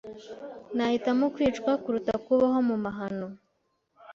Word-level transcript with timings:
Nahitamo 0.75 1.25
kwicwa 1.35 1.71
kuruta 1.83 2.13
kubaho 2.25 2.59
mu 2.69 2.75
mahano. 2.83 3.27